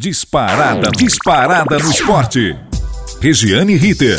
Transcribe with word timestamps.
Disparada, 0.00 0.92
disparada 0.92 1.76
no 1.76 1.90
esporte. 1.90 2.56
Regiane 3.20 3.74
Ritter. 3.74 4.16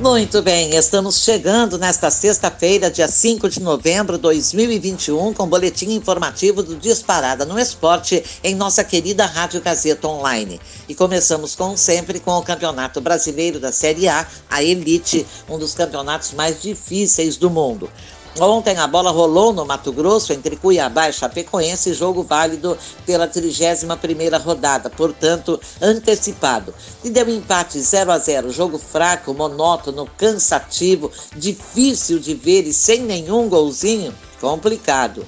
Muito 0.00 0.40
bem, 0.40 0.74
estamos 0.74 1.22
chegando 1.22 1.76
nesta 1.76 2.10
sexta-feira, 2.10 2.90
dia 2.90 3.06
5 3.08 3.50
de 3.50 3.60
novembro 3.60 4.16
de 4.16 4.22
2021, 4.22 5.34
com 5.34 5.42
o 5.42 5.46
boletim 5.46 5.90
informativo 5.90 6.62
do 6.62 6.76
Disparada 6.76 7.44
no 7.44 7.58
Esporte 7.58 8.24
em 8.42 8.54
nossa 8.54 8.82
querida 8.82 9.26
Rádio 9.26 9.60
Gazeta 9.60 10.08
Online. 10.08 10.58
E 10.88 10.94
começamos, 10.94 11.54
como 11.54 11.76
sempre, 11.76 12.20
com 12.20 12.30
o 12.30 12.42
Campeonato 12.42 13.02
Brasileiro 13.02 13.60
da 13.60 13.70
Série 13.70 14.08
A, 14.08 14.26
a 14.48 14.62
Elite, 14.62 15.26
um 15.46 15.58
dos 15.58 15.74
campeonatos 15.74 16.32
mais 16.32 16.62
difíceis 16.62 17.36
do 17.36 17.50
mundo. 17.50 17.90
Ontem 18.38 18.76
a 18.76 18.86
bola 18.86 19.10
rolou 19.10 19.50
no 19.50 19.64
Mato 19.64 19.90
Grosso 19.90 20.30
entre 20.30 20.56
Cuiabá 20.56 21.08
e 21.08 21.12
Chapecoense, 21.12 21.94
jogo 21.94 22.22
válido 22.22 22.76
pela 23.06 23.26
31ª 23.26 24.38
rodada, 24.42 24.90
portanto 24.90 25.58
antecipado. 25.80 26.74
E 27.02 27.08
deu 27.08 27.26
empate 27.30 27.80
0 27.80 28.12
a 28.12 28.18
0, 28.18 28.50
jogo 28.50 28.78
fraco, 28.78 29.32
monótono, 29.32 30.06
cansativo, 30.18 31.10
difícil 31.34 32.18
de 32.18 32.34
ver 32.34 32.66
e 32.66 32.74
sem 32.74 33.00
nenhum 33.00 33.48
golzinho, 33.48 34.14
complicado. 34.38 35.24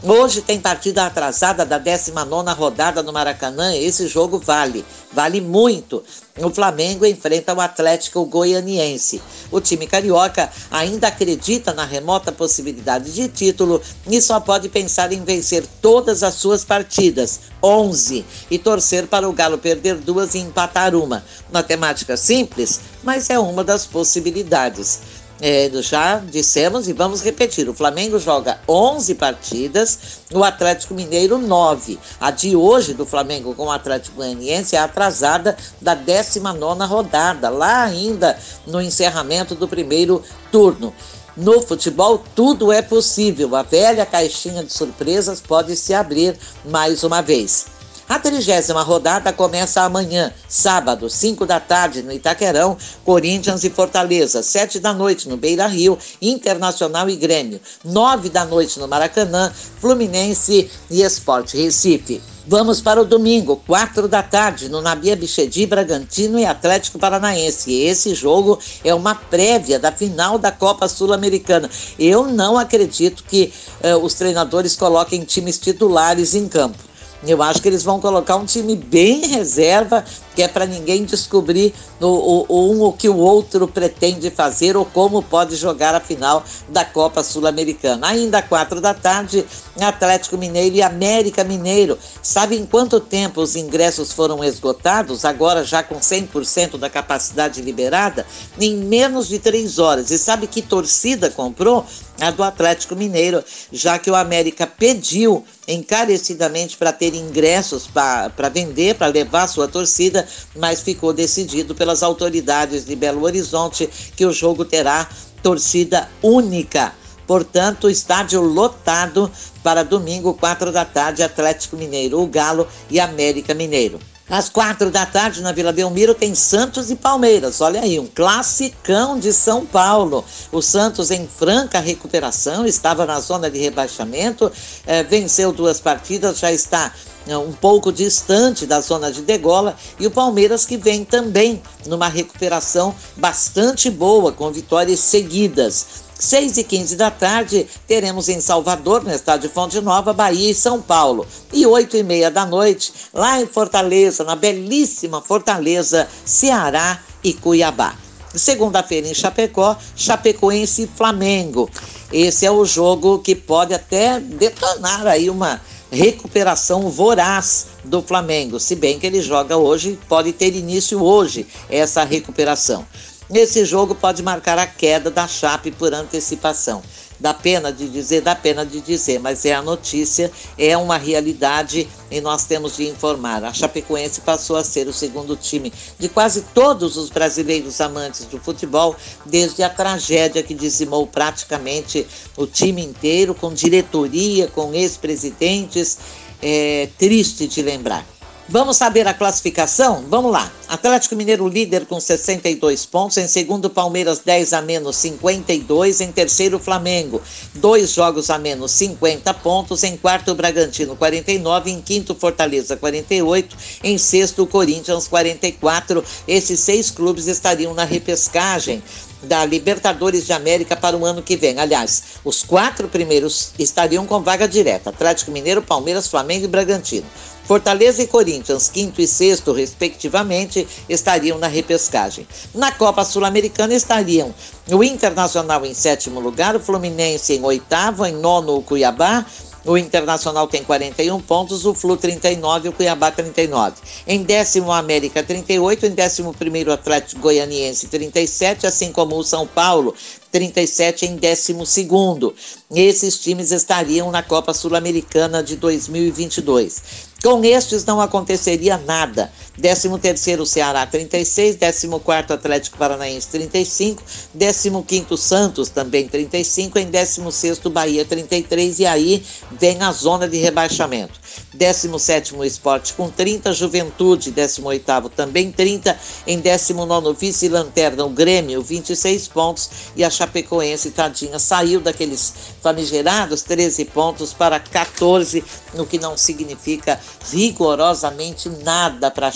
Hoje 0.00 0.42
tem 0.42 0.60
partida 0.60 1.06
atrasada 1.06 1.66
da 1.66 1.76
19 1.76 2.52
rodada 2.52 3.02
no 3.02 3.12
Maracanã. 3.12 3.74
Esse 3.74 4.06
jogo 4.06 4.38
vale, 4.38 4.84
vale 5.12 5.40
muito. 5.40 6.04
O 6.36 6.50
Flamengo 6.50 7.04
enfrenta 7.04 7.52
o 7.52 7.60
Atlético 7.60 8.24
Goianiense. 8.24 9.20
O 9.50 9.60
time 9.60 9.88
carioca 9.88 10.48
ainda 10.70 11.08
acredita 11.08 11.74
na 11.74 11.84
remota 11.84 12.30
possibilidade 12.30 13.12
de 13.12 13.26
título 13.26 13.82
e 14.06 14.22
só 14.22 14.38
pode 14.38 14.68
pensar 14.68 15.12
em 15.12 15.24
vencer 15.24 15.66
todas 15.82 16.22
as 16.22 16.34
suas 16.34 16.64
partidas, 16.64 17.40
11, 17.60 18.24
e 18.48 18.56
torcer 18.56 19.08
para 19.08 19.28
o 19.28 19.32
Galo 19.32 19.58
perder 19.58 19.96
duas 19.96 20.36
e 20.36 20.38
empatar 20.38 20.94
uma. 20.94 21.24
Matemática 21.52 22.16
simples, 22.16 22.78
mas 23.02 23.30
é 23.30 23.38
uma 23.38 23.64
das 23.64 23.84
possibilidades. 23.84 25.00
É, 25.40 25.70
já 25.80 26.18
dissemos 26.18 26.88
e 26.88 26.92
vamos 26.92 27.22
repetir: 27.22 27.68
o 27.68 27.74
Flamengo 27.74 28.18
joga 28.18 28.58
11 28.68 29.14
partidas, 29.14 29.98
o 30.32 30.42
Atlético 30.42 30.94
Mineiro 30.94 31.38
9. 31.38 31.98
A 32.20 32.30
de 32.30 32.56
hoje 32.56 32.92
do 32.92 33.06
Flamengo 33.06 33.54
com 33.54 33.66
o 33.66 33.70
Atlético 33.70 34.16
Goianiense 34.16 34.74
é 34.74 34.80
atrasada 34.80 35.56
da 35.80 35.94
19 35.94 36.84
rodada, 36.84 37.48
lá 37.48 37.84
ainda 37.84 38.36
no 38.66 38.80
encerramento 38.80 39.54
do 39.54 39.68
primeiro 39.68 40.22
turno. 40.50 40.92
No 41.36 41.62
futebol, 41.62 42.20
tudo 42.34 42.72
é 42.72 42.82
possível. 42.82 43.54
A 43.54 43.62
velha 43.62 44.04
caixinha 44.04 44.64
de 44.64 44.72
surpresas 44.72 45.40
pode 45.40 45.76
se 45.76 45.94
abrir 45.94 46.36
mais 46.64 47.04
uma 47.04 47.22
vez. 47.22 47.77
A 48.08 48.18
trigésima 48.18 48.82
rodada 48.82 49.34
começa 49.34 49.82
amanhã, 49.82 50.32
sábado, 50.48 51.10
5 51.10 51.44
da 51.44 51.60
tarde, 51.60 52.02
no 52.02 52.10
Itaquerão, 52.10 52.74
Corinthians 53.04 53.64
e 53.64 53.70
Fortaleza, 53.70 54.42
7 54.42 54.80
da 54.80 54.94
noite 54.94 55.28
no 55.28 55.36
Beira 55.36 55.66
Rio, 55.66 55.98
Internacional 56.22 57.10
e 57.10 57.16
Grêmio, 57.16 57.60
9 57.84 58.30
da 58.30 58.46
noite 58.46 58.80
no 58.80 58.88
Maracanã, 58.88 59.52
Fluminense 59.78 60.70
e 60.90 61.02
Esporte 61.02 61.58
Recife. 61.58 62.22
Vamos 62.46 62.80
para 62.80 63.02
o 63.02 63.04
domingo, 63.04 63.62
4 63.66 64.08
da 64.08 64.22
tarde, 64.22 64.70
no 64.70 64.80
Nabia 64.80 65.14
Bichedi, 65.14 65.66
Bragantino 65.66 66.38
e 66.38 66.46
Atlético 66.46 66.98
Paranaense. 66.98 67.74
Esse 67.74 68.14
jogo 68.14 68.58
é 68.82 68.94
uma 68.94 69.14
prévia 69.14 69.78
da 69.78 69.92
final 69.92 70.38
da 70.38 70.50
Copa 70.50 70.88
Sul-Americana. 70.88 71.68
Eu 71.98 72.24
não 72.24 72.56
acredito 72.56 73.22
que 73.24 73.52
eh, 73.82 73.94
os 73.96 74.14
treinadores 74.14 74.74
coloquem 74.74 75.24
times 75.24 75.58
titulares 75.58 76.34
em 76.34 76.48
campo. 76.48 76.87
Eu 77.26 77.42
acho 77.42 77.60
que 77.60 77.68
eles 77.68 77.82
vão 77.82 78.00
colocar 78.00 78.36
um 78.36 78.44
time 78.44 78.76
bem 78.76 79.26
reserva, 79.26 80.04
que 80.36 80.42
é 80.42 80.48
para 80.48 80.66
ninguém 80.66 81.04
descobrir 81.04 81.74
o, 82.06 82.72
um 82.72 82.82
o 82.82 82.92
que 82.92 83.08
o 83.08 83.16
outro 83.16 83.66
pretende 83.66 84.30
fazer 84.30 84.76
ou 84.76 84.84
como 84.84 85.22
pode 85.22 85.56
jogar 85.56 85.94
a 85.94 86.00
final 86.00 86.44
da 86.68 86.84
Copa 86.84 87.22
Sul-Americana. 87.22 88.08
Ainda 88.08 88.42
quatro 88.42 88.80
da 88.80 88.94
tarde, 88.94 89.44
Atlético 89.80 90.36
Mineiro 90.36 90.76
e 90.76 90.82
América 90.82 91.44
Mineiro. 91.44 91.98
Sabe 92.22 92.56
em 92.56 92.66
quanto 92.66 93.00
tempo 93.00 93.40
os 93.40 93.56
ingressos 93.56 94.12
foram 94.12 94.44
esgotados? 94.44 95.24
Agora 95.24 95.64
já 95.64 95.82
com 95.82 95.96
100% 95.96 96.78
da 96.78 96.90
capacidade 96.90 97.60
liberada? 97.62 98.26
Em 98.60 98.76
menos 98.76 99.28
de 99.28 99.38
três 99.38 99.78
horas. 99.78 100.10
E 100.10 100.18
sabe 100.18 100.46
que 100.46 100.62
torcida 100.62 101.30
comprou? 101.30 101.84
A 102.20 102.32
do 102.32 102.42
Atlético 102.42 102.96
Mineiro, 102.96 103.44
já 103.70 103.96
que 103.96 104.10
o 104.10 104.16
América 104.16 104.66
pediu 104.66 105.44
encarecidamente 105.68 106.76
para 106.76 106.92
ter 106.92 107.14
ingressos 107.14 107.86
para 107.86 108.48
vender, 108.48 108.96
para 108.96 109.06
levar 109.06 109.46
sua 109.46 109.68
torcida, 109.68 110.26
mas 110.56 110.80
ficou 110.80 111.12
decidido 111.12 111.76
pelas 111.88 112.02
autoridades 112.02 112.84
de 112.84 112.94
Belo 112.94 113.24
Horizonte 113.24 113.88
que 114.14 114.26
o 114.26 114.32
jogo 114.32 114.62
terá 114.62 115.08
torcida 115.42 116.10
única. 116.22 116.92
Portanto, 117.26 117.88
estádio 117.88 118.42
lotado 118.42 119.30
para 119.62 119.82
domingo, 119.82 120.34
quatro 120.34 120.70
da 120.70 120.84
tarde, 120.84 121.22
Atlético 121.22 121.76
Mineiro, 121.76 122.20
o 122.20 122.26
Galo 122.26 122.68
e 122.90 123.00
América 123.00 123.54
Mineiro. 123.54 123.98
Às 124.30 124.50
quatro 124.50 124.90
da 124.90 125.06
tarde, 125.06 125.40
na 125.40 125.52
Vila 125.52 125.72
Belmiro, 125.72 126.14
tem 126.14 126.34
Santos 126.34 126.90
e 126.90 126.96
Palmeiras. 126.96 127.62
Olha 127.62 127.80
aí, 127.80 127.98
um 127.98 128.06
classicão 128.06 129.18
de 129.18 129.32
São 129.32 129.64
Paulo. 129.64 130.22
O 130.52 130.60
Santos, 130.60 131.10
em 131.10 131.26
franca 131.26 131.80
recuperação, 131.80 132.66
estava 132.66 133.06
na 133.06 133.20
zona 133.20 133.50
de 133.50 133.58
rebaixamento, 133.58 134.52
eh, 134.86 135.02
venceu 135.02 135.50
duas 135.50 135.80
partidas, 135.80 136.40
já 136.40 136.52
está 136.52 136.92
eh, 137.26 137.38
um 137.38 137.52
pouco 137.52 137.90
distante 137.90 138.66
da 138.66 138.82
zona 138.82 139.10
de 139.10 139.22
degola, 139.22 139.74
e 139.98 140.06
o 140.06 140.10
Palmeiras 140.10 140.66
que 140.66 140.76
vem 140.76 141.06
também 141.06 141.62
numa 141.86 142.08
recuperação 142.08 142.94
bastante 143.16 143.88
boa, 143.88 144.30
com 144.30 144.52
vitórias 144.52 145.00
seguidas. 145.00 146.07
6 146.18 146.58
e 146.58 146.64
15 146.64 146.96
da 146.96 147.10
tarde, 147.10 147.66
teremos 147.86 148.28
em 148.28 148.40
Salvador, 148.40 149.04
no 149.04 149.12
estádio 149.12 149.48
Fonte 149.48 149.80
Nova, 149.80 150.12
Bahia 150.12 150.50
e 150.50 150.54
São 150.54 150.82
Paulo. 150.82 151.26
E 151.52 151.64
8 151.64 151.96
e 151.96 152.02
meia 152.02 152.30
da 152.30 152.44
noite, 152.44 152.92
lá 153.14 153.40
em 153.40 153.46
Fortaleza, 153.46 154.24
na 154.24 154.34
belíssima 154.34 155.22
Fortaleza, 155.22 156.08
Ceará 156.24 157.00
e 157.22 157.32
Cuiabá. 157.32 157.94
Segunda-feira 158.34 159.08
em 159.08 159.14
Chapecó, 159.14 159.76
Chapecoense 159.94 160.82
e 160.82 160.86
Flamengo. 160.88 161.70
Esse 162.12 162.44
é 162.44 162.50
o 162.50 162.64
jogo 162.64 163.20
que 163.20 163.34
pode 163.34 163.72
até 163.72 164.18
detonar 164.18 165.06
aí 165.06 165.30
uma 165.30 165.60
recuperação 165.90 166.90
voraz 166.90 167.66
do 167.84 168.02
Flamengo, 168.02 168.60
se 168.60 168.74
bem 168.74 168.98
que 168.98 169.06
ele 169.06 169.22
joga 169.22 169.56
hoje, 169.56 169.98
pode 170.08 170.32
ter 170.32 170.54
início 170.54 171.02
hoje 171.02 171.46
essa 171.70 172.04
recuperação. 172.04 172.84
Esse 173.30 173.62
jogo 173.64 173.94
pode 173.94 174.22
marcar 174.22 174.58
a 174.58 174.66
queda 174.66 175.10
da 175.10 175.28
Chape 175.28 175.70
por 175.70 175.92
antecipação. 175.92 176.82
Dá 177.20 177.34
pena 177.34 177.70
de 177.70 177.88
dizer, 177.88 178.22
dá 178.22 178.34
pena 178.34 178.64
de 178.64 178.80
dizer, 178.80 179.18
mas 179.18 179.44
é 179.44 179.52
a 179.52 179.60
notícia, 179.60 180.30
é 180.56 180.76
uma 180.78 180.96
realidade 180.96 181.86
e 182.10 182.20
nós 182.20 182.44
temos 182.44 182.76
de 182.76 182.88
informar. 182.88 183.44
A 183.44 183.52
Chapecoense 183.52 184.20
passou 184.22 184.56
a 184.56 184.64
ser 184.64 184.86
o 184.86 184.92
segundo 184.92 185.36
time 185.36 185.72
de 185.98 186.08
quase 186.08 186.42
todos 186.54 186.96
os 186.96 187.10
brasileiros 187.10 187.80
amantes 187.80 188.24
do 188.24 188.38
futebol 188.38 188.96
desde 189.26 189.62
a 189.62 189.68
tragédia 189.68 190.42
que 190.42 190.54
dizimou 190.54 191.06
praticamente 191.06 192.06
o 192.36 192.46
time 192.46 192.82
inteiro, 192.82 193.34
com 193.34 193.52
diretoria, 193.52 194.46
com 194.48 194.72
ex-presidentes. 194.72 195.98
É 196.40 196.88
triste 196.96 197.48
de 197.48 197.60
lembrar. 197.62 198.06
Vamos 198.50 198.78
saber 198.78 199.06
a 199.06 199.12
classificação? 199.12 200.06
Vamos 200.08 200.32
lá. 200.32 200.50
Atlético 200.66 201.14
Mineiro 201.14 201.46
líder 201.46 201.84
com 201.84 202.00
62 202.00 202.86
pontos. 202.86 203.18
Em 203.18 203.28
segundo, 203.28 203.68
Palmeiras 203.68 204.20
10 204.20 204.54
a 204.54 204.62
menos 204.62 204.96
52. 204.96 206.00
Em 206.00 206.10
terceiro, 206.10 206.58
Flamengo, 206.58 207.20
dois 207.56 207.92
jogos 207.92 208.30
a 208.30 208.38
menos 208.38 208.70
50 208.70 209.34
pontos. 209.34 209.84
Em 209.84 209.98
quarto, 209.98 210.34
Bragantino 210.34 210.96
49. 210.96 211.70
Em 211.70 211.82
quinto, 211.82 212.14
Fortaleza 212.14 212.74
48. 212.74 213.54
Em 213.84 213.98
sexto, 213.98 214.46
Corinthians 214.46 215.06
44. 215.06 216.02
Esses 216.26 216.58
seis 216.58 216.90
clubes 216.90 217.26
estariam 217.26 217.74
na 217.74 217.84
repescagem 217.84 218.82
da 219.22 219.44
Libertadores 219.44 220.26
de 220.26 220.32
América 220.32 220.76
para 220.76 220.96
o 220.96 221.04
ano 221.04 221.22
que 221.22 221.36
vem. 221.36 221.58
Aliás, 221.58 222.02
os 222.24 222.42
quatro 222.42 222.88
primeiros 222.88 223.52
estariam 223.58 224.06
com 224.06 224.22
vaga 224.22 224.46
direta: 224.46 224.90
Atlético 224.90 225.30
Mineiro, 225.30 225.62
Palmeiras, 225.62 226.08
Flamengo 226.08 226.44
e 226.44 226.48
Bragantino. 226.48 227.06
Fortaleza 227.48 228.02
e 228.02 228.06
Corinthians, 228.06 228.68
quinto 228.68 229.00
e 229.00 229.06
sexto, 229.06 229.52
respectivamente, 229.52 230.68
estariam 230.86 231.38
na 231.38 231.46
repescagem. 231.46 232.28
Na 232.54 232.70
Copa 232.70 233.06
Sul-Americana 233.06 233.72
estariam 233.72 234.34
o 234.70 234.84
Internacional 234.84 235.64
em 235.64 235.72
sétimo 235.72 236.20
lugar, 236.20 236.54
o 236.54 236.60
Fluminense 236.60 237.32
em 237.32 237.42
oitavo, 237.42 238.04
em 238.04 238.12
nono 238.12 238.54
o 238.54 238.62
Cuiabá, 238.62 239.24
o 239.64 239.76
Internacional 239.76 240.46
tem 240.46 240.62
41 240.62 241.20
pontos, 241.20 241.66
o 241.66 241.74
Flu 241.74 241.96
39 241.96 242.66
e 242.66 242.70
o 242.70 242.72
Cuiabá 242.72 243.10
39. 243.10 243.76
Em 244.06 244.22
décimo, 244.22 244.72
América 244.72 245.22
38, 245.22 245.86
em 245.86 245.90
décimo 245.90 246.32
primeiro, 246.32 246.72
Atlético 246.72 247.20
Goianiense 247.20 247.88
37, 247.88 248.66
assim 248.66 248.92
como 248.92 249.16
o 249.16 249.24
São 249.24 249.46
Paulo 249.46 249.94
37 250.30 251.06
em 251.06 251.16
12. 251.16 252.34
Esses 252.74 253.18
times 253.18 253.50
estariam 253.50 254.10
na 254.10 254.22
Copa 254.22 254.54
Sul-Americana 254.54 255.42
de 255.42 255.56
2022. 255.56 257.08
Com 257.22 257.42
estes 257.44 257.84
não 257.84 258.00
aconteceria 258.00 258.78
nada. 258.78 259.32
13º 259.58 260.46
Ceará 260.46 260.86
36, 260.86 261.56
14º 261.56 262.30
Atlético 262.30 262.78
Paranaense 262.78 263.28
35, 263.28 264.02
15º 264.36 265.16
Santos 265.16 265.68
também 265.68 266.06
35, 266.06 266.78
em 266.78 266.90
16º 266.90 267.68
Bahia 267.70 268.04
33 268.04 268.78
e 268.78 268.86
aí 268.86 269.22
vem 269.52 269.82
a 269.82 269.90
zona 269.90 270.28
de 270.28 270.38
rebaixamento. 270.38 271.18
17º 271.56 272.44
Esporte 272.44 272.94
com 272.94 273.10
30, 273.10 273.52
Juventude 273.52 274.32
18º 274.32 275.10
também 275.10 275.50
30, 275.50 275.98
em 276.26 276.40
19º 276.40 277.16
Vice-Lanterna 277.16 278.04
o 278.04 278.10
Grêmio 278.10 278.62
26 278.62 279.28
pontos 279.28 279.70
e 279.96 280.04
a 280.04 280.10
Chapecoense 280.10 280.90
tadinha 280.92 281.38
saiu 281.38 281.80
daqueles 281.80 282.32
famigerados 282.62 283.42
13 283.42 283.84
pontos 283.86 284.32
para 284.32 284.60
14, 284.60 285.42
o 285.74 285.84
que 285.84 285.98
não 285.98 286.16
significa 286.16 287.00
rigorosamente 287.30 288.48
nada 288.48 289.10
para 289.10 289.28
a 289.28 289.32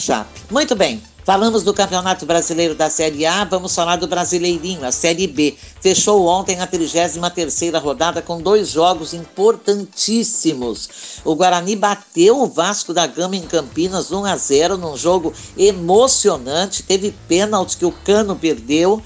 Muito 0.50 0.75
bem. 0.75 1.00
Falamos 1.25 1.62
do 1.62 1.73
Campeonato 1.73 2.26
Brasileiro 2.26 2.75
da 2.75 2.91
Série 2.91 3.25
A, 3.25 3.44
vamos 3.44 3.73
falar 3.73 3.94
do 3.94 4.09
Brasileirinho, 4.09 4.85
a 4.85 4.91
Série 4.91 5.29
B. 5.29 5.55
Fechou 5.81 6.26
ontem 6.26 6.61
a 6.61 6.67
33ª 6.67 7.81
rodada 7.81 8.20
com 8.20 8.43
dois 8.43 8.69
jogos 8.69 9.14
importantíssimos. 9.14 11.20
O 11.25 11.37
Guarani 11.37 11.76
bateu 11.76 12.43
o 12.43 12.49
Vasco 12.49 12.93
da 12.93 13.06
Gama 13.06 13.37
em 13.37 13.43
Campinas 13.43 14.11
1 14.11 14.25
a 14.25 14.37
0 14.37 14.76
num 14.76 14.97
jogo 14.97 15.32
emocionante. 15.56 16.82
Teve 16.82 17.14
pênalti 17.29 17.76
que 17.76 17.87
o 17.87 17.93
Cano 17.93 18.35
perdeu 18.35 19.00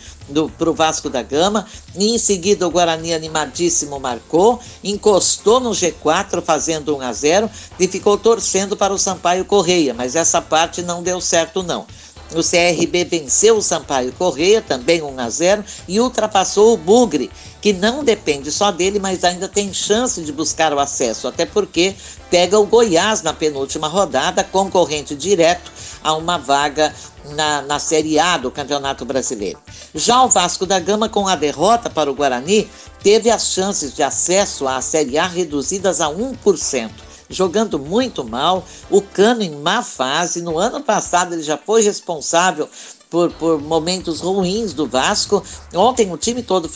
para 0.58 0.70
o 0.70 0.74
Vasco 0.74 1.08
da 1.08 1.22
Gama. 1.22 1.66
E 1.94 2.14
em 2.14 2.18
seguida 2.18 2.66
o 2.66 2.70
Guarani 2.70 3.14
animadíssimo 3.14 3.98
marcou, 3.98 4.60
encostou 4.82 5.60
no 5.60 5.70
G4 5.70 6.42
fazendo 6.42 6.96
1 6.96 7.00
a 7.00 7.12
0 7.12 7.50
e 7.78 7.88
ficou 7.88 8.18
torcendo 8.18 8.76
para 8.76 8.92
o 8.92 8.98
Sampaio 8.98 9.44
Correia, 9.44 9.94
mas 9.94 10.16
essa 10.16 10.40
parte 10.42 10.82
não 10.82 11.02
deu 11.02 11.20
certo 11.20 11.62
não. 11.62 11.86
O 12.34 12.42
CRB 12.42 13.04
venceu 13.04 13.56
o 13.56 13.62
Sampaio 13.62 14.12
Correia, 14.12 14.60
também 14.60 15.00
1 15.00 15.20
a 15.20 15.30
0, 15.30 15.64
e 15.86 16.00
ultrapassou 16.00 16.74
o 16.74 16.76
Bugre, 16.76 17.30
que 17.60 17.72
não 17.72 18.02
depende 18.02 18.50
só 18.50 18.72
dele, 18.72 18.98
mas 18.98 19.22
ainda 19.22 19.48
tem 19.48 19.72
chance 19.72 20.20
de 20.22 20.32
buscar 20.32 20.72
o 20.72 20.80
acesso, 20.80 21.28
até 21.28 21.46
porque 21.46 21.94
pega 22.30 22.58
o 22.58 22.66
Goiás 22.66 23.22
na 23.22 23.32
penúltima 23.32 23.86
rodada, 23.86 24.42
concorrente 24.42 25.14
direto 25.14 25.70
a 26.02 26.14
uma 26.14 26.36
vaga 26.36 26.92
na, 27.34 27.62
na 27.62 27.78
Série 27.78 28.18
A 28.18 28.36
do 28.36 28.50
Campeonato 28.50 29.04
Brasileiro. 29.04 29.58
Já 29.94 30.22
o 30.24 30.28
Vasco 30.28 30.66
da 30.66 30.78
Gama, 30.78 31.08
com 31.08 31.26
a 31.28 31.36
derrota 31.36 31.88
para 31.88 32.10
o 32.10 32.14
Guarani, 32.14 32.68
teve 33.02 33.30
as 33.30 33.46
chances 33.52 33.94
de 33.94 34.02
acesso 34.02 34.66
à 34.66 34.80
Série 34.80 35.16
A 35.16 35.26
reduzidas 35.26 36.00
a 36.00 36.08
1% 36.08 37.05
jogando 37.28 37.78
muito 37.78 38.24
mal, 38.24 38.64
o 38.90 39.00
Cano 39.00 39.42
em 39.42 39.50
má 39.50 39.82
fase. 39.82 40.42
No 40.42 40.58
ano 40.58 40.80
passado 40.82 41.34
ele 41.34 41.42
já 41.42 41.56
foi 41.56 41.82
responsável 41.82 42.68
por, 43.10 43.30
por 43.32 43.60
momentos 43.60 44.20
ruins 44.20 44.72
do 44.72 44.86
Vasco. 44.86 45.42
Ontem 45.74 46.12
o 46.12 46.16
time 46.16 46.42
todo 46.42 46.68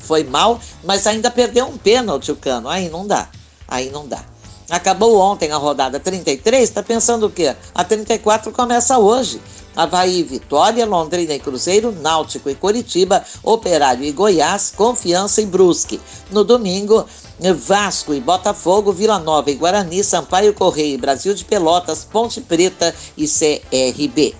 foi, 0.00 0.24
mal, 0.24 0.60
mas 0.84 1.06
ainda 1.06 1.30
perdeu 1.30 1.66
um 1.66 1.76
pênalti 1.76 2.32
o 2.32 2.36
Cano. 2.36 2.68
Aí 2.68 2.88
não 2.88 3.06
dá, 3.06 3.28
aí 3.66 3.90
não 3.90 4.06
dá. 4.06 4.24
Acabou 4.70 5.18
ontem 5.18 5.50
a 5.50 5.56
rodada 5.56 5.98
33, 5.98 6.62
está 6.62 6.82
pensando 6.82 7.26
o 7.26 7.30
quê? 7.30 7.56
A 7.74 7.84
34 7.84 8.52
começa 8.52 8.98
hoje. 8.98 9.40
Havaí, 9.74 10.24
Vitória, 10.24 10.84
Londrina 10.84 11.32
e 11.34 11.38
Cruzeiro, 11.38 11.92
Náutico 11.92 12.50
e 12.50 12.54
Coritiba, 12.54 13.24
Operário 13.44 14.04
e 14.04 14.10
Goiás, 14.10 14.72
Confiança 14.76 15.40
e 15.40 15.46
Brusque. 15.46 16.00
No 16.32 16.42
domingo, 16.42 17.06
Vasco 17.56 18.12
e 18.12 18.20
Botafogo, 18.20 18.92
Vila 18.92 19.18
Nova 19.18 19.50
e 19.50 19.54
Guarani, 19.54 20.02
Sampaio 20.02 20.52
Correia 20.52 20.94
e 20.94 20.98
Brasil 20.98 21.34
de 21.34 21.44
Pelotas, 21.44 22.04
Ponte 22.04 22.40
Preta 22.40 22.94
e 23.16 23.26
CRB. 23.26 24.34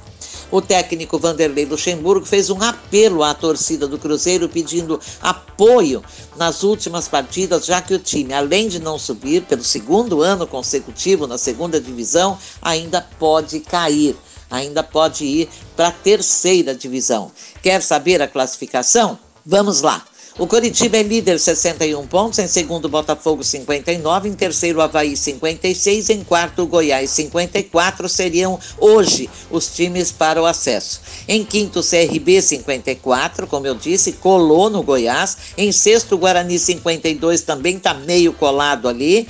O 0.50 0.62
técnico 0.62 1.18
Vanderlei 1.18 1.66
Luxemburgo 1.66 2.24
fez 2.24 2.48
um 2.48 2.62
apelo 2.62 3.22
à 3.22 3.34
torcida 3.34 3.86
do 3.86 3.98
Cruzeiro 3.98 4.48
pedindo 4.48 4.98
apoio 5.20 6.02
nas 6.36 6.62
últimas 6.62 7.06
partidas, 7.06 7.66
já 7.66 7.82
que 7.82 7.92
o 7.92 7.98
time, 7.98 8.32
além 8.32 8.66
de 8.66 8.78
não 8.78 8.98
subir 8.98 9.42
pelo 9.42 9.62
segundo 9.62 10.22
ano 10.22 10.46
consecutivo 10.46 11.26
na 11.26 11.36
segunda 11.36 11.78
divisão, 11.78 12.38
ainda 12.62 13.00
pode 13.18 13.60
cair 13.60 14.16
ainda 14.50 14.82
pode 14.82 15.24
ir 15.24 15.48
para 15.76 15.88
a 15.88 15.92
terceira 15.92 16.74
divisão. 16.74 17.30
Quer 17.62 17.82
saber 17.82 18.22
a 18.22 18.28
classificação? 18.28 19.18
Vamos 19.44 19.82
lá. 19.82 20.04
O 20.38 20.46
Coritiba 20.46 20.96
é 20.98 21.02
líder 21.02 21.40
61 21.40 22.06
pontos, 22.06 22.38
em 22.38 22.46
segundo 22.46 22.88
Botafogo 22.88 23.42
59, 23.42 24.28
em 24.28 24.34
terceiro 24.34 24.80
Havaí 24.80 25.16
56, 25.16 26.10
em 26.10 26.22
quarto 26.22 26.64
Goiás 26.64 27.10
54 27.10 28.08
seriam 28.08 28.56
hoje 28.78 29.28
os 29.50 29.66
times 29.66 30.12
para 30.12 30.40
o 30.40 30.46
acesso. 30.46 31.00
Em 31.26 31.44
quinto 31.44 31.82
CRB 31.82 32.40
54, 32.40 33.48
como 33.48 33.66
eu 33.66 33.74
disse, 33.74 34.12
colou 34.12 34.70
no 34.70 34.80
Goiás, 34.80 35.36
em 35.56 35.72
sexto 35.72 36.16
Guarani 36.16 36.56
52 36.56 37.42
também 37.42 37.76
está 37.76 37.92
meio 37.92 38.32
colado 38.32 38.88
ali. 38.88 39.26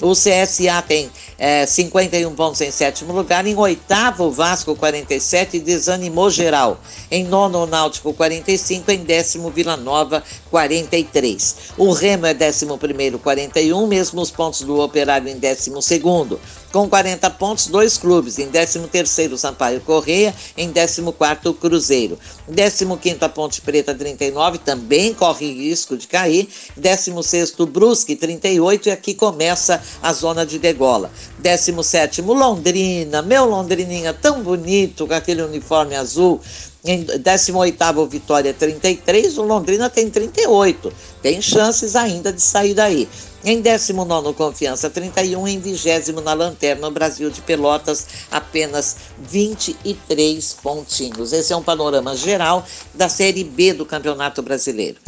O 0.00 0.12
CSA 0.12 0.82
tem 0.82 1.08
é, 1.38 1.64
51 1.64 2.34
pontos 2.34 2.60
em 2.60 2.70
sétimo 2.72 3.12
lugar. 3.12 3.46
Em 3.46 3.56
oitavo, 3.56 4.24
o 4.24 4.32
Vasco 4.32 4.74
47 4.74 5.60
desanimou 5.60 6.28
geral. 6.30 6.80
Em 7.10 7.22
nono, 7.22 7.62
o 7.62 7.66
Náutico 7.66 8.12
45. 8.12 8.90
Em 8.90 9.04
décimo, 9.04 9.48
Vila 9.50 9.76
Nova 9.76 10.22
43. 10.50 11.56
O 11.76 11.92
Remo 11.92 12.26
é 12.26 12.34
décimo 12.34 12.76
primeiro 12.76 13.18
41, 13.20 13.86
mesmos 13.86 14.32
pontos 14.32 14.62
do 14.62 14.80
Operário 14.80 15.28
em 15.28 15.38
décimo 15.38 15.80
segundo. 15.80 16.40
Com 16.72 16.86
40 16.86 17.30
pontos, 17.30 17.68
dois 17.68 17.96
clubes. 17.96 18.38
Em 18.38 18.50
13º, 18.50 19.38
Sampaio 19.38 19.80
Correia. 19.80 20.34
Em 20.56 20.70
14º, 20.70 21.54
Cruzeiro. 21.54 22.18
15º, 22.50 23.22
a 23.22 23.28
Ponte 23.28 23.62
Preta, 23.62 23.94
39. 23.94 24.58
Também 24.58 25.14
corre 25.14 25.50
risco 25.50 25.96
de 25.96 26.06
cair. 26.06 26.48
16º, 26.78 27.64
Brusque, 27.64 28.14
38. 28.14 28.88
E 28.88 28.92
aqui 28.92 29.14
começa 29.14 29.80
a 30.02 30.12
zona 30.12 30.44
de 30.44 30.58
degola. 30.58 31.10
17º, 31.42 32.24
Londrina. 32.26 33.22
Meu 33.22 33.44
Londrininha 33.44 34.12
tão 34.12 34.42
bonito 34.42 35.06
com 35.06 35.14
aquele 35.14 35.42
uniforme 35.42 35.94
azul. 35.94 36.40
Em 36.84 37.04
18º, 37.04 38.08
Vitória 38.08 38.54
33, 38.54 39.36
o 39.38 39.42
Londrina 39.42 39.90
tem 39.90 40.08
38. 40.08 40.92
Tem 41.20 41.42
chances 41.42 41.96
ainda 41.96 42.32
de 42.32 42.40
sair 42.40 42.74
daí. 42.74 43.08
Em 43.44 43.60
19 43.60 44.32
Confiança 44.34 44.90
31, 44.90 45.46
em 45.46 45.60
20 45.60 46.12
na 46.24 46.34
Lanterna, 46.34 46.90
Brasil 46.90 47.30
de 47.30 47.40
Pelotas, 47.40 48.06
apenas 48.30 48.96
23 49.18 50.56
pontinhos. 50.62 51.32
Esse 51.32 51.52
é 51.52 51.56
um 51.56 51.62
panorama 51.62 52.16
geral 52.16 52.64
da 52.94 53.08
Série 53.08 53.44
B 53.44 53.72
do 53.72 53.86
Campeonato 53.86 54.42
Brasileiro. 54.42 54.98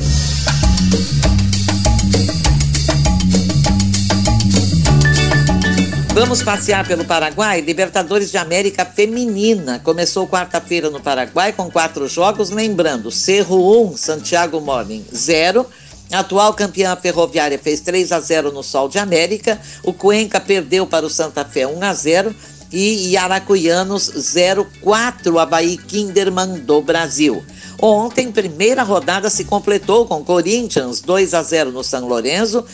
Vamos 6.13 6.43
passear 6.43 6.87
pelo 6.87 7.05
Paraguai? 7.05 7.61
Libertadores 7.61 8.33
de 8.33 8.37
América 8.37 8.85
Feminina. 8.85 9.79
Começou 9.79 10.27
quarta-feira 10.27 10.91
no 10.91 11.01
Paraguai 11.01 11.53
com 11.53 11.71
quatro 11.71 12.09
jogos, 12.09 12.51
lembrando: 12.51 13.13
Cerro 13.13 13.91
1, 13.93 13.97
Santiago 13.97 14.61
Morning 14.61 15.05
0. 15.15 15.65
A 16.13 16.19
atual 16.19 16.53
campeã 16.53 16.97
ferroviária 16.97 17.59
fez 17.59 17.81
3 17.81 18.11
a 18.11 18.19
0 18.19 18.51
no 18.51 18.63
Sol 18.63 18.89
de 18.89 18.99
América. 18.99 19.61
O 19.85 19.93
Cuenca 19.93 20.41
perdeu 20.41 20.85
para 20.85 21.07
o 21.07 21.11
Santa 21.11 21.45
Fé 21.45 21.65
1 21.67 21.83
a 21.85 21.95
0 21.95 22.35
e 22.73 23.17
Aracuianos 23.17 24.11
0-4 24.11 25.41
Havaí 25.41 25.77
Kinderman 25.77 26.61
do 26.61 26.83
Brasil. 26.83 27.43
Ontem, 27.81 28.31
primeira 28.31 28.83
rodada 28.83 29.31
se 29.31 29.45
completou 29.45 30.07
com 30.07 30.25
Corinthians 30.25 31.01
2 31.01 31.35
a 31.35 31.43
0 31.43 31.73
no 31.73 31.83
São 31.83 32.07
Lourenço, 32.07 32.65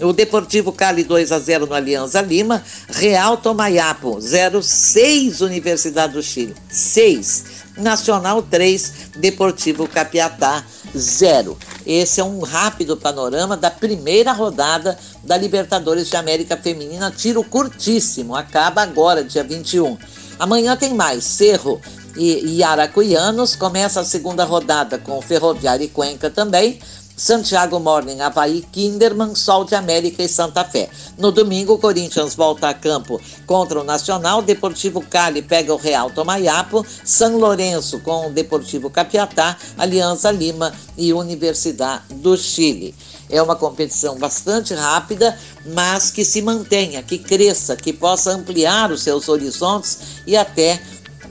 o 0.00 0.12
Deportivo 0.12 0.72
Cali 0.72 1.04
2 1.04 1.30
a 1.30 1.38
0 1.38 1.66
no 1.66 1.74
Alianza 1.74 2.20
Lima, 2.20 2.62
Real 2.88 3.36
Tomayapo 3.36 4.16
0-6 4.16 5.40
Universidade 5.40 6.14
do 6.14 6.22
Chile 6.22 6.54
6, 6.68 7.44
Nacional 7.76 8.42
3, 8.42 8.92
Deportivo 9.16 9.86
Capiatá 9.86 10.64
0. 10.96 11.56
Esse 11.86 12.20
é 12.20 12.24
um 12.24 12.40
rápido 12.40 12.96
panorama 12.96 13.56
da 13.56 13.70
primeira 13.70 14.32
rodada 14.32 14.98
da 15.22 15.36
Libertadores 15.36 16.08
de 16.08 16.16
América 16.16 16.56
Feminina, 16.56 17.10
tiro 17.10 17.44
curtíssimo, 17.44 18.34
acaba 18.34 18.82
agora, 18.82 19.22
dia 19.22 19.44
21. 19.44 19.96
Amanhã 20.38 20.76
tem 20.76 20.92
mais, 20.94 21.24
Cerro 21.24 21.80
e, 22.16 22.62
Aracuianos, 22.62 23.56
começa 23.56 24.00
a 24.00 24.04
segunda 24.04 24.44
rodada 24.44 24.98
com 24.98 25.20
Ferroviária 25.20 25.84
e 25.84 25.88
Cuenca 25.88 26.30
também. 26.30 26.78
Santiago 27.16 27.78
Morning, 27.78 28.20
Havaí, 28.20 28.62
Kinderman, 28.72 29.36
Sol 29.36 29.64
de 29.64 29.76
América 29.76 30.22
e 30.22 30.28
Santa 30.28 30.64
Fé. 30.64 30.90
No 31.16 31.30
domingo, 31.30 31.78
Corinthians 31.78 32.34
volta 32.34 32.68
a 32.68 32.74
campo 32.74 33.20
contra 33.46 33.80
o 33.80 33.84
Nacional, 33.84 34.42
Deportivo 34.42 35.00
Cali 35.00 35.40
pega 35.40 35.72
o 35.72 35.76
Real 35.76 36.10
Tomaiapo, 36.10 36.84
São 37.04 37.36
Lourenço 37.38 38.00
com 38.00 38.26
o 38.26 38.32
Deportivo 38.32 38.90
Capiatá, 38.90 39.56
Aliança 39.78 40.30
Lima 40.32 40.72
e 40.98 41.12
Universidade 41.12 42.02
do 42.14 42.36
Chile. 42.36 42.94
É 43.30 43.40
uma 43.40 43.56
competição 43.56 44.18
bastante 44.18 44.74
rápida, 44.74 45.38
mas 45.66 46.10
que 46.10 46.24
se 46.24 46.42
mantenha, 46.42 47.02
que 47.02 47.18
cresça, 47.18 47.76
que 47.76 47.92
possa 47.92 48.32
ampliar 48.32 48.90
os 48.90 49.02
seus 49.02 49.28
horizontes 49.28 49.98
e 50.26 50.36
até 50.36 50.80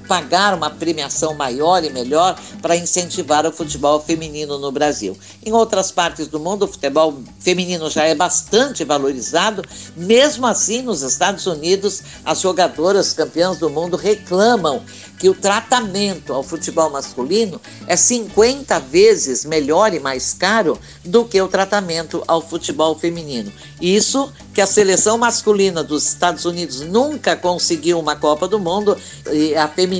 pagar 0.07 0.53
uma 0.53 0.69
premiação 0.69 1.33
maior 1.33 1.83
e 1.83 1.89
melhor 1.89 2.39
para 2.61 2.75
incentivar 2.75 3.45
o 3.45 3.51
futebol 3.51 3.99
feminino 3.99 4.57
no 4.57 4.71
Brasil. 4.71 5.17
Em 5.45 5.51
outras 5.51 5.91
partes 5.91 6.27
do 6.27 6.39
mundo, 6.39 6.63
o 6.63 6.67
futebol 6.67 7.21
feminino 7.39 7.89
já 7.89 8.03
é 8.03 8.15
bastante 8.15 8.83
valorizado. 8.83 9.63
Mesmo 9.95 10.45
assim, 10.45 10.81
nos 10.81 11.01
Estados 11.01 11.45
Unidos, 11.45 12.01
as 12.23 12.41
jogadoras 12.41 13.13
campeãs 13.13 13.57
do 13.57 13.69
mundo 13.69 13.97
reclamam 13.97 14.83
que 15.17 15.29
o 15.29 15.33
tratamento 15.33 16.33
ao 16.33 16.43
futebol 16.43 16.89
masculino 16.89 17.61
é 17.87 17.95
50 17.95 18.77
vezes 18.79 19.45
melhor 19.45 19.93
e 19.93 19.99
mais 19.99 20.33
caro 20.33 20.77
do 21.03 21.23
que 21.23 21.41
o 21.41 21.47
tratamento 21.47 22.21
ao 22.27 22.41
futebol 22.41 22.97
feminino. 22.99 23.51
Isso 23.79 24.31
que 24.53 24.61
a 24.61 24.67
seleção 24.67 25.17
masculina 25.17 25.83
dos 25.83 26.05
Estados 26.07 26.45
Unidos 26.45 26.81
nunca 26.81 27.35
conseguiu 27.35 27.99
uma 27.99 28.15
Copa 28.15 28.47
do 28.47 28.59
Mundo 28.59 28.97
e 29.31 29.55
a 29.55 29.67
feminina 29.67 29.92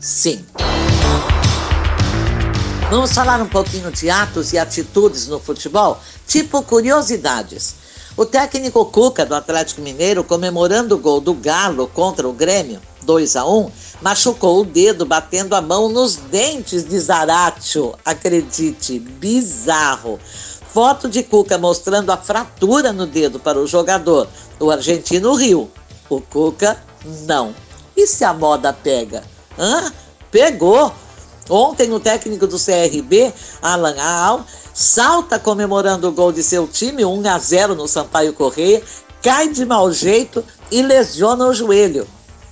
sim. 0.00 0.44
Vamos 2.90 3.12
falar 3.12 3.40
um 3.40 3.48
pouquinho 3.48 3.92
de 3.92 4.10
atos 4.10 4.52
e 4.52 4.58
atitudes 4.58 5.28
no 5.28 5.38
futebol, 5.38 6.00
tipo 6.26 6.62
curiosidades. 6.62 7.76
O 8.16 8.26
técnico 8.26 8.84
Cuca 8.86 9.24
do 9.24 9.34
Atlético 9.34 9.80
Mineiro, 9.80 10.24
comemorando 10.24 10.96
o 10.96 10.98
gol 10.98 11.20
do 11.20 11.32
Galo 11.32 11.86
contra 11.86 12.28
o 12.28 12.32
Grêmio, 12.32 12.80
2 13.02 13.36
a 13.36 13.46
1, 13.46 13.70
machucou 14.02 14.60
o 14.60 14.64
dedo 14.64 15.06
batendo 15.06 15.54
a 15.54 15.62
mão 15.62 15.88
nos 15.88 16.16
dentes 16.16 16.84
de 16.84 16.98
Zaratio. 16.98 17.94
Acredite, 18.04 18.98
bizarro. 18.98 20.18
Foto 20.72 21.08
de 21.08 21.22
Cuca 21.22 21.56
mostrando 21.58 22.10
a 22.10 22.16
fratura 22.16 22.92
no 22.92 23.06
dedo 23.06 23.38
para 23.38 23.58
o 23.58 23.66
jogador. 23.66 24.28
O 24.58 24.70
argentino 24.70 25.34
riu. 25.34 25.70
O 26.08 26.20
Cuca, 26.20 26.76
não. 27.26 27.54
E 28.00 28.06
se 28.06 28.24
a 28.24 28.32
moda 28.32 28.72
pega? 28.72 29.22
Hã? 29.58 29.92
Pegou! 30.30 30.90
Ontem, 31.50 31.92
o 31.92 32.00
técnico 32.00 32.46
do 32.46 32.56
CRB, 32.56 33.30
Alan 33.60 34.00
Al, 34.00 34.46
salta 34.72 35.38
comemorando 35.38 36.08
o 36.08 36.12
gol 36.12 36.32
de 36.32 36.42
seu 36.42 36.66
time, 36.66 37.04
1 37.04 37.28
a 37.28 37.38
0 37.38 37.74
no 37.74 37.86
Sampaio 37.86 38.32
Correia, 38.32 38.82
cai 39.20 39.50
de 39.50 39.66
mau 39.66 39.92
jeito 39.92 40.42
e 40.70 40.80
lesiona 40.80 41.44
o 41.44 41.52
joelho. 41.52 42.08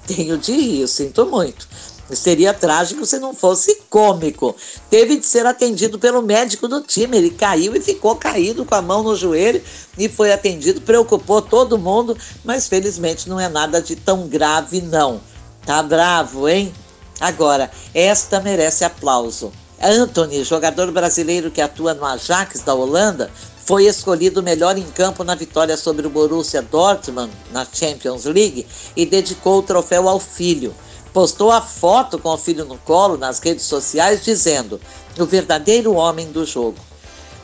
Tenho 0.06 0.36
de 0.36 0.52
rir, 0.52 0.86
sinto 0.86 1.24
muito. 1.24 1.66
Seria 2.10 2.52
trágico 2.52 3.06
se 3.06 3.18
não 3.18 3.32
fosse 3.32 3.82
cômico. 3.88 4.54
Teve 4.90 5.16
de 5.16 5.24
ser 5.24 5.46
atendido 5.46 5.98
pelo 5.98 6.20
médico 6.20 6.68
do 6.68 6.82
time. 6.82 7.16
Ele 7.16 7.30
caiu 7.30 7.74
e 7.74 7.80
ficou 7.80 8.16
caído 8.16 8.66
com 8.66 8.74
a 8.74 8.82
mão 8.82 9.02
no 9.02 9.16
joelho 9.16 9.62
e 9.96 10.10
foi 10.10 10.30
atendido. 10.30 10.82
Preocupou 10.82 11.40
todo 11.40 11.78
mundo, 11.78 12.16
mas 12.44 12.68
felizmente 12.68 13.30
não 13.30 13.40
é 13.40 13.48
nada 13.48 13.80
de 13.80 13.96
tão 13.96 14.26
grave, 14.26 14.82
não. 14.82 15.20
Tá 15.68 15.82
bravo, 15.82 16.48
hein? 16.48 16.72
Agora, 17.20 17.70
esta 17.92 18.40
merece 18.40 18.86
aplauso. 18.86 19.52
Anthony, 19.78 20.42
jogador 20.42 20.90
brasileiro 20.90 21.50
que 21.50 21.60
atua 21.60 21.92
no 21.92 22.06
Ajax 22.06 22.62
da 22.62 22.72
Holanda, 22.72 23.30
foi 23.66 23.84
escolhido 23.84 24.42
melhor 24.42 24.78
em 24.78 24.84
campo 24.84 25.22
na 25.22 25.34
vitória 25.34 25.76
sobre 25.76 26.06
o 26.06 26.10
Borussia 26.10 26.62
Dortmund 26.62 27.30
na 27.52 27.66
Champions 27.70 28.24
League 28.24 28.66
e 28.96 29.04
dedicou 29.04 29.58
o 29.58 29.62
troféu 29.62 30.08
ao 30.08 30.18
filho. 30.18 30.74
Postou 31.12 31.52
a 31.52 31.60
foto 31.60 32.18
com 32.18 32.30
o 32.30 32.38
filho 32.38 32.64
no 32.64 32.78
colo 32.78 33.18
nas 33.18 33.38
redes 33.38 33.66
sociais 33.66 34.24
dizendo: 34.24 34.80
"O 35.18 35.26
verdadeiro 35.26 35.92
homem 35.92 36.32
do 36.32 36.46
jogo. 36.46 36.78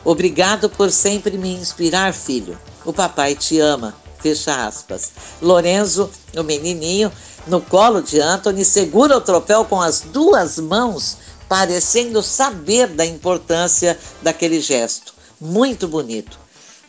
Obrigado 0.03 0.67
por 0.67 0.89
sempre 0.89 1.37
me 1.37 1.53
inspirar, 1.53 2.11
filho. 2.11 2.57
O 2.83 2.91
papai 2.91 3.35
te 3.35 3.59
ama." 3.59 3.93
Fecha 4.25 4.65
aspas. 4.65 5.11
Lorenzo, 5.39 6.09
o 6.35 6.41
menininho, 6.41 7.11
no 7.45 7.61
colo 7.61 8.01
de 8.01 8.19
Anthony, 8.19 8.65
segura 8.65 9.15
o 9.15 9.21
troféu 9.21 9.63
com 9.65 9.79
as 9.79 10.01
duas 10.01 10.57
mãos, 10.57 11.17
parecendo 11.47 12.23
saber 12.23 12.87
da 12.87 13.05
importância 13.05 13.95
daquele 14.23 14.59
gesto. 14.59 15.13
Muito 15.39 15.87
bonito. 15.87 16.39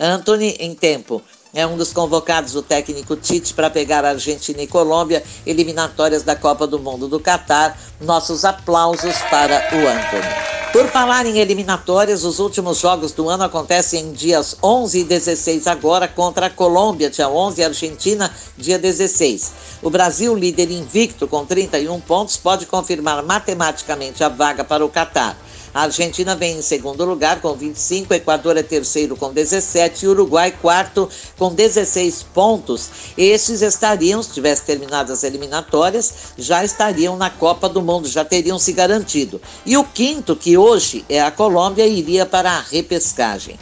Anthony, 0.00 0.56
em 0.58 0.74
tempo, 0.74 1.20
é 1.52 1.66
um 1.66 1.76
dos 1.76 1.92
convocados 1.92 2.54
do 2.54 2.62
técnico 2.62 3.14
Tite 3.14 3.52
para 3.52 3.68
pegar 3.68 4.02
a 4.06 4.10
Argentina 4.12 4.62
e 4.62 4.66
Colômbia, 4.66 5.22
eliminatórias 5.44 6.22
da 6.22 6.34
Copa 6.34 6.66
do 6.66 6.78
Mundo 6.78 7.06
do 7.06 7.20
Catar. 7.20 7.78
Nossos 8.00 8.46
aplausos 8.46 9.14
para 9.28 9.56
o 9.74 9.86
Anthony. 9.86 10.55
Por 10.76 10.88
falar 10.88 11.24
em 11.24 11.38
eliminatórias, 11.38 12.22
os 12.22 12.38
últimos 12.38 12.80
jogos 12.80 13.10
do 13.10 13.30
ano 13.30 13.44
acontecem 13.44 14.08
em 14.08 14.12
dias 14.12 14.58
11 14.62 15.00
e 15.00 15.04
16 15.04 15.66
agora 15.66 16.06
contra 16.06 16.48
a 16.48 16.50
Colômbia, 16.50 17.08
dia 17.08 17.30
11, 17.30 17.58
e 17.58 17.64
a 17.64 17.68
Argentina, 17.68 18.30
dia 18.58 18.78
16. 18.78 19.52
O 19.82 19.88
Brasil, 19.88 20.36
líder 20.36 20.70
invicto 20.70 21.26
com 21.26 21.46
31 21.46 21.98
pontos, 22.02 22.36
pode 22.36 22.66
confirmar 22.66 23.22
matematicamente 23.22 24.22
a 24.22 24.28
vaga 24.28 24.64
para 24.64 24.84
o 24.84 24.90
Catar. 24.90 25.38
A 25.76 25.82
Argentina 25.82 26.34
vem 26.34 26.56
em 26.56 26.62
segundo 26.62 27.04
lugar 27.04 27.42
com 27.42 27.52
25, 27.52 28.14
Equador 28.14 28.56
é 28.56 28.62
terceiro 28.62 29.14
com 29.14 29.30
17 29.30 30.06
e 30.06 30.08
Uruguai 30.08 30.50
quarto 30.50 31.06
com 31.36 31.52
16 31.52 32.22
pontos. 32.32 32.88
Esses 33.14 33.60
estariam, 33.60 34.22
se 34.22 34.32
tivesse 34.32 34.64
terminado 34.64 35.12
as 35.12 35.22
eliminatórias, 35.22 36.32
já 36.38 36.64
estariam 36.64 37.18
na 37.18 37.28
Copa 37.28 37.68
do 37.68 37.82
Mundo, 37.82 38.08
já 38.08 38.24
teriam 38.24 38.58
se 38.58 38.72
garantido. 38.72 39.38
E 39.66 39.76
o 39.76 39.84
quinto, 39.84 40.34
que 40.34 40.56
hoje 40.56 41.04
é 41.10 41.20
a 41.20 41.30
Colômbia, 41.30 41.86
iria 41.86 42.24
para 42.24 42.52
a 42.52 42.60
repescagem 42.60 43.58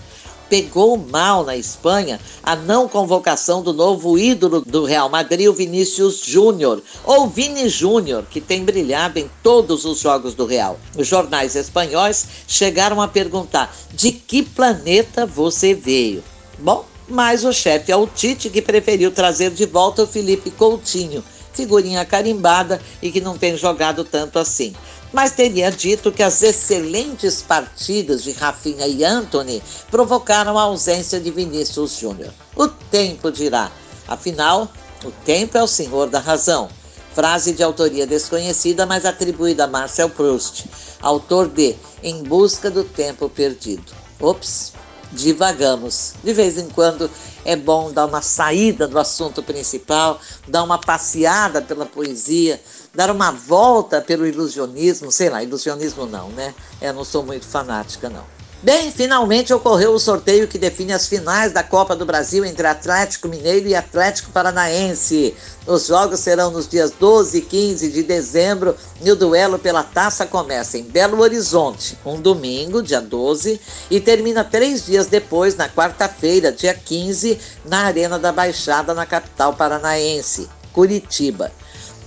pegou 0.55 0.97
mal 0.97 1.45
na 1.45 1.57
Espanha 1.57 2.21
a 2.41 2.55
não 2.55 2.89
convocação 2.89 3.61
do 3.61 3.73
novo 3.73 4.17
ídolo 4.17 4.61
do 4.61 4.85
Real 4.85 5.09
Madrid, 5.09 5.49
o 5.49 5.53
Vinícius 5.53 6.21
Júnior, 6.25 6.81
ou 7.03 7.29
Vini 7.29 7.69
Júnior, 7.69 8.25
que 8.31 8.41
tem 8.41 8.65
brilhado 8.65 9.19
em 9.19 9.29
todos 9.43 9.85
os 9.85 9.99
jogos 9.99 10.33
do 10.33 10.47
Real. 10.47 10.79
Os 10.97 11.09
jornais 11.09 11.57
espanhóis 11.57 12.25
chegaram 12.47 13.03
a 13.03 13.09
perguntar: 13.09 13.75
de 13.93 14.13
que 14.13 14.45
planeta 14.45 15.27
você 15.27 15.75
veio? 15.75 16.23
Bom, 16.57 16.85
mas 17.09 17.45
o 17.45 17.53
chefe 17.53 17.91
é 17.91 17.97
o 17.97 18.07
Tite 18.07 18.49
que 18.49 18.63
preferiu 18.63 19.11
trazer 19.11 19.51
de 19.51 19.67
volta 19.67 20.05
o 20.05 20.07
Felipe 20.07 20.53
Coutinho, 20.53 21.25
figurinha 21.53 22.05
carimbada 22.05 22.81
e 23.03 23.11
que 23.11 23.21
não 23.21 23.37
tem 23.37 23.57
jogado 23.57 24.05
tanto 24.05 24.39
assim 24.39 24.73
mas 25.15 25.31
teria 25.31 25.71
dito 25.71 26.11
que 26.11 26.25
as 26.25 26.43
excelentes 26.43 27.41
partidas 27.41 28.25
de 28.25 28.33
Rafinha 28.33 28.85
e 28.89 29.05
Anthony 29.05 29.63
provocaram 29.89 30.59
a 30.59 30.63
ausência 30.63 31.21
de 31.21 31.31
Vinícius 31.31 31.99
Júnior. 32.01 32.35
O 32.57 32.67
tempo 32.67 33.31
dirá. 33.31 33.71
Afinal, 34.09 34.69
o 35.05 35.13
tempo 35.25 35.57
é 35.57 35.63
o 35.63 35.69
senhor 35.69 36.11
da 36.11 36.19
razão. 36.19 36.69
Frase 37.15 37.53
de 37.53 37.63
autoria 37.63 38.09
desconhecida, 38.09 38.85
mas 38.87 39.05
atribuída 39.05 39.65
a 39.65 39.69
Marcel 39.69 40.11
Proust, 40.11 40.65
autor 41.01 41.47
de 41.49 41.77
Em 42.03 42.25
Busca 42.25 42.69
do 42.69 42.83
Tempo 42.83 43.29
Perdido. 43.29 43.93
Ops, 44.19 44.73
divagamos. 45.15 46.15
De 46.23 46.33
vez 46.33 46.59
em 46.59 46.69
quando 46.69 47.11
é 47.45 47.57
bom 47.57 47.93
dar 47.93 48.07
uma 48.07 48.21
saída 48.21 48.87
do 48.87 48.99
assunto 48.99 49.43
principal, 49.43 50.21
dar 50.47 50.63
uma 50.63 50.79
passeada 50.79 51.63
pela 51.63 51.87
poesia, 51.87 52.61
dar 52.95 53.11
uma 53.11 53.31
volta 53.31 54.01
pelo 54.01 54.27
ilusionismo, 54.27 55.11
sei 55.11 55.31
lá, 55.31 55.43
ilusionismo 55.43 56.07
não, 56.07 56.29
né? 56.31 56.55
Eu 56.81 56.93
não 56.93 57.05
sou 57.05 57.25
muito 57.25 57.47
fanática, 57.47 58.11
não. 58.11 58.34
Bem, 58.65 58.91
finalmente 58.91 59.53
ocorreu 59.53 59.93
o 59.93 59.99
sorteio 59.99 60.49
que 60.49 60.57
define 60.57 60.95
as 60.95 61.07
finais 61.07 61.53
da 61.53 61.63
Copa 61.63 61.95
do 61.95 62.07
Brasil 62.07 62.47
entre 62.47 62.67
Atlético 62.67 63.29
Mineiro 63.29 63.69
e 63.69 63.75
Atlético 63.75 64.31
Paranaense. 64.31 65.37
Os 65.67 65.89
jogos 65.89 66.21
serão 66.21 66.51
nos 66.51 66.67
dias 66.67 66.91
12 66.91 67.37
e 67.37 67.43
15 67.43 67.91
de 67.91 68.03
dezembro 68.03 68.75
e 69.03 69.11
o 69.11 69.17
duelo 69.17 69.59
pela 69.59 69.83
taça 69.83 70.25
começa 70.25 70.79
em 70.79 70.83
Belo 70.83 71.21
Horizonte, 71.21 71.99
um 72.07 72.19
domingo, 72.19 72.83
dia 72.83 73.03
12, 73.03 73.61
e 73.91 74.01
termina 74.01 74.43
três 74.43 74.87
dias 74.87 75.09
depois, 75.09 75.55
na 75.57 75.69
quarta-feira, 75.69 76.51
dia 76.51 76.73
15, 76.73 77.39
na 77.67 77.81
Arena 77.81 78.19
da 78.19 78.33
Baixada, 78.33 78.95
na 78.95 79.05
capital 79.05 79.53
paranaense, 79.53 80.49
Curitiba. 80.73 81.53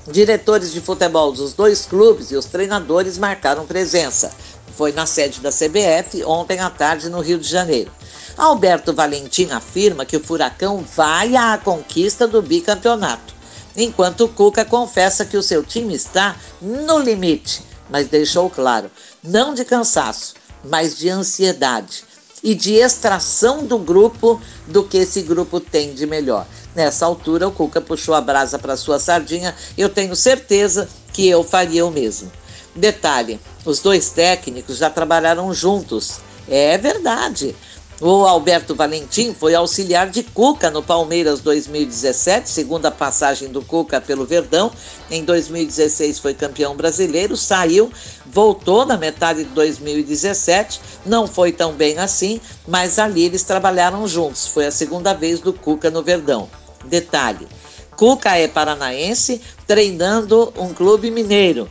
Diretores 0.07 0.71
de 0.71 0.79
futebol 0.79 1.33
dos 1.33 1.53
dois 1.53 1.85
clubes 1.85 2.31
e 2.31 2.35
os 2.35 2.45
treinadores 2.45 3.17
marcaram 3.17 3.65
presença. 3.65 4.31
Foi 4.77 4.91
na 4.91 5.07
sede 5.07 5.41
da 5.41 5.49
CBF 5.49 6.23
ontem 6.23 6.59
à 6.59 6.69
tarde 6.69 7.09
no 7.09 7.19
Rio 7.19 7.39
de 7.39 7.49
Janeiro. 7.49 7.91
Alberto 8.37 8.93
Valentim 8.93 9.49
afirma 9.49 10.05
que 10.05 10.15
o 10.15 10.23
Furacão 10.23 10.85
vai 10.95 11.35
à 11.35 11.57
conquista 11.57 12.27
do 12.27 12.43
bicampeonato, 12.43 13.33
enquanto 13.75 14.25
o 14.25 14.29
Cuca 14.29 14.63
confessa 14.63 15.25
que 15.25 15.35
o 15.35 15.41
seu 15.41 15.63
time 15.63 15.95
está 15.95 16.35
no 16.61 16.99
limite, 16.99 17.63
mas 17.89 18.07
deixou 18.07 18.51
claro, 18.51 18.91
não 19.23 19.55
de 19.55 19.65
cansaço, 19.65 20.35
mas 20.63 20.95
de 20.95 21.09
ansiedade. 21.09 22.03
e 22.43 22.53
de 22.53 22.75
extração 22.75 23.65
do 23.65 23.79
grupo 23.79 24.39
do 24.67 24.83
que 24.83 24.97
esse 24.97 25.21
grupo 25.23 25.59
tem 25.59 25.93
de 25.93 26.05
melhor. 26.05 26.45
Nessa 26.75 27.05
altura, 27.05 27.47
o 27.47 27.51
Cuca 27.51 27.81
puxou 27.81 28.13
a 28.13 28.21
brasa 28.21 28.59
para 28.59 28.77
sua 28.77 28.99
sardinha. 28.99 29.55
Eu 29.75 29.89
tenho 29.89 30.15
certeza 30.15 30.87
que 31.11 31.27
eu 31.27 31.43
faria 31.43 31.83
o 31.85 31.91
mesmo. 31.91 32.31
Detalhe: 32.77 33.39
os 33.65 33.79
dois 33.79 34.11
técnicos 34.11 34.77
já 34.77 34.87
trabalharam 34.87 35.51
juntos. 35.51 36.19
É 36.47 36.77
verdade. 36.77 37.55
O 37.99 38.27
Alberto 38.27 38.75
Valentim 38.75 39.33
foi 39.33 39.55
auxiliar 39.55 40.11
de 40.11 40.21
Cuca 40.21 40.69
no 40.69 40.83
Palmeiras 40.83 41.41
2017, 41.41 42.47
segunda 42.47 42.91
passagem 42.91 43.49
do 43.49 43.63
Cuca 43.63 43.99
pelo 43.99 44.23
Verdão. 44.23 44.71
Em 45.09 45.23
2016 45.23 46.19
foi 46.19 46.35
campeão 46.35 46.75
brasileiro, 46.75 47.35
saiu, 47.35 47.91
voltou 48.27 48.85
na 48.85 48.95
metade 48.95 49.43
de 49.43 49.49
2017, 49.49 50.79
não 51.03 51.25
foi 51.25 51.51
tão 51.51 51.73
bem 51.73 51.97
assim, 51.97 52.39
mas 52.67 52.99
ali 52.99 53.23
eles 53.23 53.41
trabalharam 53.41 54.07
juntos. 54.07 54.45
Foi 54.45 54.67
a 54.67 54.71
segunda 54.71 55.15
vez 55.15 55.39
do 55.39 55.51
Cuca 55.51 55.89
no 55.89 56.03
Verdão. 56.03 56.47
Detalhe: 56.85 57.47
Cuca 57.95 58.37
é 58.37 58.47
paranaense 58.47 59.41
treinando 59.65 60.53
um 60.55 60.71
clube 60.71 61.09
mineiro. 61.09 61.67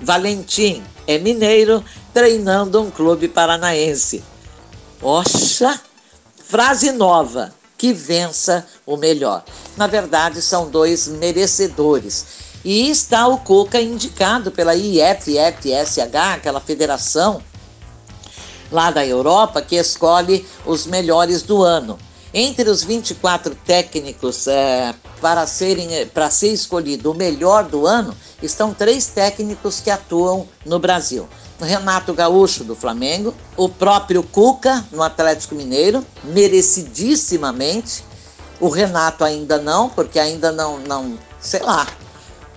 Valentim 0.00 0.82
é 1.06 1.18
mineiro 1.18 1.84
treinando 2.12 2.82
um 2.82 2.90
clube 2.90 3.28
paranaense. 3.28 4.22
Oxa! 5.00 5.80
Frase 6.44 6.92
nova, 6.92 7.52
que 7.76 7.92
vença 7.92 8.66
o 8.86 8.96
melhor. 8.96 9.44
Na 9.76 9.86
verdade, 9.86 10.40
são 10.40 10.70
dois 10.70 11.08
merecedores. 11.08 12.24
E 12.64 12.90
está 12.90 13.26
o 13.26 13.38
Cuca 13.38 13.80
indicado 13.80 14.50
pela 14.50 14.74
IFFSH, 14.74 15.98
aquela 16.34 16.60
federação 16.60 17.42
lá 18.70 18.90
da 18.90 19.06
Europa 19.06 19.62
que 19.62 19.76
escolhe 19.76 20.46
os 20.64 20.86
melhores 20.86 21.42
do 21.42 21.62
ano. 21.62 21.98
Entre 22.38 22.68
os 22.68 22.84
24 22.84 23.54
técnicos 23.64 24.46
é, 24.46 24.94
para, 25.22 25.46
serem, 25.46 26.06
para 26.08 26.28
ser 26.28 26.52
escolhido 26.52 27.10
o 27.10 27.14
melhor 27.14 27.64
do 27.64 27.86
ano, 27.86 28.14
estão 28.42 28.74
três 28.74 29.06
técnicos 29.06 29.80
que 29.80 29.90
atuam 29.90 30.46
no 30.62 30.78
Brasil. 30.78 31.26
Renato 31.58 32.12
Gaúcho 32.12 32.62
do 32.62 32.76
Flamengo, 32.76 33.34
o 33.56 33.70
próprio 33.70 34.22
Cuca 34.22 34.84
no 34.92 35.02
Atlético 35.02 35.54
Mineiro, 35.54 36.04
merecidissimamente. 36.24 38.04
O 38.60 38.68
Renato 38.68 39.24
ainda 39.24 39.56
não, 39.56 39.88
porque 39.88 40.18
ainda 40.18 40.52
não, 40.52 40.78
não, 40.80 41.18
sei 41.40 41.60
lá, 41.60 41.86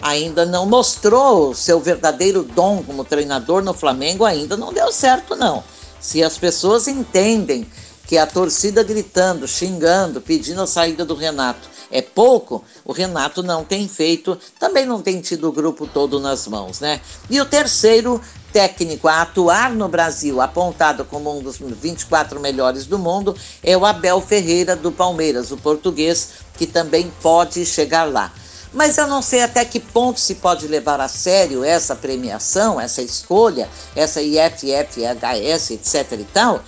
ainda 0.01 0.45
não 0.45 0.65
mostrou 0.65 1.55
seu 1.55 1.79
verdadeiro 1.79 2.43
dom 2.43 2.83
como 2.83 3.05
treinador 3.05 3.63
no 3.63 3.73
Flamengo, 3.73 4.25
ainda 4.25 4.57
não 4.57 4.73
deu 4.73 4.91
certo 4.91 5.37
não. 5.37 5.63
Se 6.01 6.21
as 6.21 6.37
pessoas 6.37 6.85
entendem 6.85 7.65
que 8.09 8.17
a 8.17 8.25
torcida 8.25 8.81
gritando, 8.81 9.47
xingando, 9.47 10.19
pedindo 10.19 10.63
a 10.63 10.65
saída 10.65 11.05
do 11.05 11.13
Renato 11.13 11.69
é 11.91 12.01
pouco, 12.01 12.63
o 12.83 12.91
Renato 12.91 13.43
não 13.43 13.63
tem 13.63 13.87
feito, 13.87 14.35
também 14.57 14.83
não 14.83 14.99
tem 14.99 15.21
tido 15.21 15.47
o 15.47 15.51
grupo 15.51 15.85
todo 15.85 16.19
nas 16.19 16.47
mãos, 16.47 16.79
né? 16.79 16.99
E 17.29 17.39
o 17.39 17.45
terceiro 17.45 18.19
técnico 18.51 19.07
a 19.07 19.21
atuar 19.21 19.75
no 19.75 19.87
Brasil, 19.87 20.41
apontado 20.41 21.05
como 21.05 21.37
um 21.37 21.39
dos 21.39 21.59
24 21.59 22.39
melhores 22.39 22.87
do 22.87 22.97
mundo, 22.97 23.37
é 23.61 23.77
o 23.77 23.85
Abel 23.85 24.19
Ferreira 24.21 24.75
do 24.75 24.91
Palmeiras, 24.91 25.51
o 25.51 25.57
português, 25.57 26.29
que 26.57 26.65
também 26.65 27.13
pode 27.21 27.63
chegar 27.63 28.05
lá. 28.05 28.33
Mas 28.73 28.97
eu 28.97 29.07
não 29.07 29.21
sei 29.21 29.41
até 29.41 29.65
que 29.65 29.79
ponto 29.79 30.19
se 30.19 30.35
pode 30.35 30.67
levar 30.67 30.99
a 30.99 31.07
sério 31.07 31.63
essa 31.63 31.95
premiação, 31.95 32.79
essa 32.79 33.01
escolha, 33.01 33.67
essa 33.95 34.21
IFFHS, 34.21 35.71
etc 35.71 36.19
e 36.19 36.23
tal, 36.25 36.63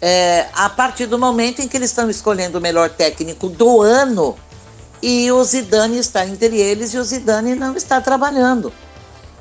é, 0.00 0.48
a 0.54 0.68
partir 0.68 1.06
do 1.06 1.18
momento 1.18 1.60
em 1.60 1.68
que 1.68 1.76
eles 1.76 1.90
estão 1.90 2.08
escolhendo 2.08 2.58
o 2.58 2.60
melhor 2.60 2.88
técnico 2.88 3.48
do 3.48 3.82
ano 3.82 4.36
e 5.02 5.30
o 5.30 5.42
Zidane 5.44 5.98
está 5.98 6.26
entre 6.26 6.58
eles 6.58 6.94
e 6.94 6.98
o 6.98 7.04
Zidane 7.04 7.54
não 7.54 7.76
está 7.76 8.00
trabalhando. 8.00 8.72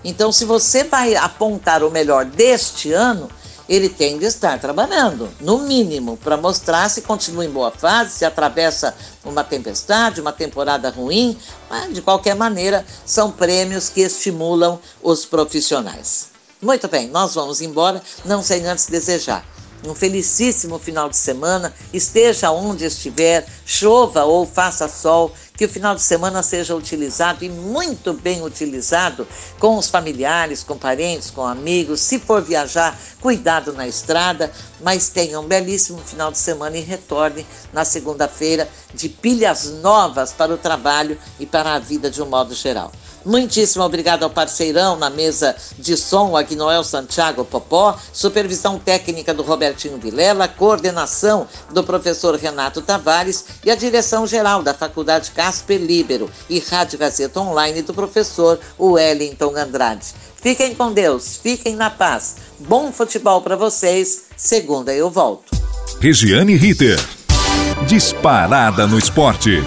Então, 0.03 0.31
se 0.31 0.45
você 0.45 0.83
vai 0.83 1.15
apontar 1.15 1.83
o 1.83 1.91
melhor 1.91 2.25
deste 2.25 2.91
ano, 2.91 3.29
ele 3.67 3.87
tem 3.87 4.17
de 4.17 4.25
estar 4.25 4.57
trabalhando, 4.59 5.29
no 5.39 5.59
mínimo, 5.59 6.17
para 6.17 6.37
mostrar 6.37 6.89
se 6.89 7.01
continua 7.01 7.45
em 7.45 7.49
boa 7.49 7.69
fase, 7.69 8.11
se 8.11 8.25
atravessa 8.25 8.95
uma 9.23 9.43
tempestade, 9.43 10.21
uma 10.21 10.31
temporada 10.31 10.89
ruim, 10.89 11.37
mas 11.69 11.93
de 11.93 12.01
qualquer 12.01 12.35
maneira, 12.35 12.83
são 13.05 13.29
prêmios 13.31 13.89
que 13.89 14.01
estimulam 14.01 14.79
os 15.03 15.25
profissionais. 15.25 16.29
Muito 16.61 16.87
bem, 16.87 17.09
nós 17.09 17.35
vamos 17.35 17.61
embora, 17.61 18.01
não 18.25 18.41
sem 18.41 18.65
antes 18.65 18.87
desejar 18.87 19.45
um 19.83 19.95
felicíssimo 19.95 20.77
final 20.77 21.09
de 21.09 21.15
semana, 21.15 21.73
esteja 21.93 22.51
onde 22.51 22.85
estiver, 22.85 23.45
chova 23.65 24.23
ou 24.25 24.45
faça 24.45 24.87
sol, 24.87 25.33
que 25.55 25.65
o 25.65 25.69
final 25.69 25.93
de 25.93 26.01
semana 26.01 26.41
seja 26.41 26.75
utilizado 26.75 27.43
e 27.43 27.49
muito 27.49 28.13
bem 28.13 28.41
utilizado 28.41 29.27
com 29.59 29.77
os 29.77 29.89
familiares, 29.89 30.63
com 30.63 30.77
parentes, 30.77 31.29
com 31.29 31.45
amigos. 31.45 31.99
Se 31.99 32.17
for 32.17 32.41
viajar, 32.41 32.97
cuidado 33.19 33.73
na 33.73 33.87
estrada, 33.87 34.51
mas 34.81 35.09
tenha 35.09 35.39
um 35.39 35.45
belíssimo 35.45 35.99
final 35.99 36.31
de 36.31 36.37
semana 36.37 36.77
e 36.77 36.81
retorne 36.81 37.45
na 37.73 37.83
segunda-feira 37.83 38.69
de 38.93 39.09
pilhas 39.09 39.65
novas 39.81 40.31
para 40.31 40.53
o 40.53 40.57
trabalho 40.57 41.17
e 41.39 41.45
para 41.45 41.73
a 41.73 41.79
vida 41.79 42.09
de 42.09 42.21
um 42.21 42.25
modo 42.25 42.55
geral. 42.55 42.91
Muitíssimo 43.25 43.83
obrigado 43.83 44.23
ao 44.23 44.29
parceirão 44.29 44.95
na 44.95 45.09
mesa 45.09 45.55
de 45.77 45.97
som, 45.97 46.35
Agnoel 46.35 46.83
Santiago 46.83 47.43
Popó, 47.43 47.97
supervisão 48.13 48.79
técnica 48.79 49.33
do 49.33 49.43
Robertinho 49.43 49.97
Vilela, 49.97 50.47
coordenação 50.47 51.47
do 51.71 51.83
professor 51.83 52.35
Renato 52.35 52.81
Tavares 52.81 53.45
e 53.63 53.71
a 53.71 53.75
direção 53.75 54.25
geral 54.25 54.63
da 54.63 54.73
Faculdade 54.73 55.31
Casper 55.31 55.79
Libero 55.79 56.29
e 56.49 56.59
Rádio 56.59 56.99
Gazeta 56.99 57.39
Online 57.39 57.81
do 57.81 57.93
professor 57.93 58.59
Wellington 58.79 59.55
Andrade. 59.55 60.13
Fiquem 60.41 60.73
com 60.73 60.93
Deus, 60.93 61.39
fiquem 61.41 61.75
na 61.75 61.89
paz. 61.89 62.37
Bom 62.59 62.91
futebol 62.91 63.41
para 63.41 63.55
vocês. 63.55 64.23
Segunda 64.37 64.93
eu 64.93 65.09
volto. 65.09 65.51
Regiane 65.99 66.55
Ritter. 66.55 66.97
Disparada 67.87 68.87
no 68.87 68.97
esporte. 68.97 69.61